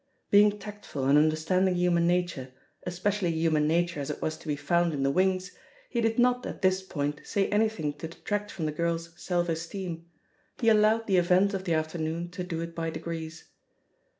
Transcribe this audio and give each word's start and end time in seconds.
Being 0.31 0.57
tactful 0.57 1.03
and 1.03 1.15
understanding 1.15 1.75
human 1.75 2.07
nature, 2.07 2.51
espe 2.87 3.11
cially 3.11 3.33
human 3.33 3.67
nature 3.67 3.99
as 3.99 4.09
it 4.09 4.19
was 4.19 4.35
to 4.39 4.47
be 4.47 4.55
found 4.55 4.93
in 4.95 5.03
the 5.03 5.11
\vings, 5.11 5.51
he 5.91 6.01
did 6.01 6.17
not 6.17 6.43
at 6.47 6.63
this 6.63 6.81
point 6.81 7.21
say 7.23 7.47
anything 7.49 7.93
to 7.99 8.07
detract 8.07 8.49
from 8.49 8.65
the 8.65 8.71
girl's 8.71 9.11
self 9.15 9.47
esteem; 9.47 10.07
he 10.59 10.69
allowed 10.69 11.05
the 11.05 11.17
events 11.17 11.53
of 11.53 11.65
the 11.65 11.75
afternoon 11.75 12.31
to 12.31 12.43
do 12.43 12.61
it 12.61 12.73
by 12.73 12.89
degrees. 12.89 13.43